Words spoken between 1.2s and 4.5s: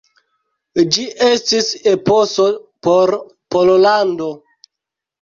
estis eposo por Pollando.